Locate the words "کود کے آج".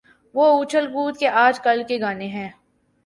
0.93-1.59